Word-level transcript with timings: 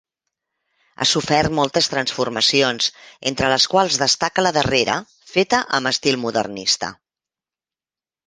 Ha 0.95 1.05
sofert 1.09 1.53
moltes 1.57 1.89
transformacions, 1.93 2.87
entre 3.31 3.51
les 3.53 3.67
quals 3.73 3.99
destaca 4.03 4.45
la 4.45 4.53
darrera, 4.57 4.95
feta 5.33 5.59
amb 5.81 5.91
estil 5.93 6.17
modernista. 6.23 6.91